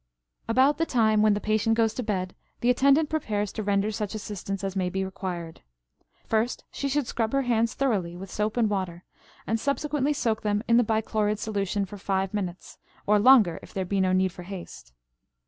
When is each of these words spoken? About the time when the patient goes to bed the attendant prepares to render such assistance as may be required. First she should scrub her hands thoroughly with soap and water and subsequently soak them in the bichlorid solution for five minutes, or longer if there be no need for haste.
About 0.47 0.79
the 0.79 0.85
time 0.87 1.21
when 1.21 1.35
the 1.35 1.39
patient 1.39 1.77
goes 1.77 1.93
to 1.93 2.01
bed 2.01 2.33
the 2.61 2.71
attendant 2.71 3.07
prepares 3.07 3.51
to 3.53 3.61
render 3.61 3.91
such 3.91 4.15
assistance 4.15 4.63
as 4.63 4.75
may 4.75 4.89
be 4.89 5.05
required. 5.05 5.61
First 6.25 6.63
she 6.71 6.89
should 6.89 7.05
scrub 7.05 7.33
her 7.33 7.43
hands 7.43 7.75
thoroughly 7.75 8.17
with 8.17 8.31
soap 8.31 8.57
and 8.57 8.67
water 8.67 9.03
and 9.45 9.59
subsequently 9.59 10.13
soak 10.13 10.41
them 10.41 10.63
in 10.67 10.77
the 10.77 10.83
bichlorid 10.83 11.37
solution 11.37 11.85
for 11.85 11.99
five 11.99 12.33
minutes, 12.33 12.79
or 13.05 13.19
longer 13.19 13.59
if 13.61 13.75
there 13.75 13.85
be 13.85 14.01
no 14.01 14.11
need 14.11 14.31
for 14.31 14.41
haste. 14.41 14.91